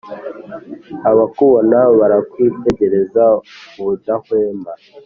[1.09, 3.23] Abakubona barakwitegereza
[3.79, 4.71] ubudahwema,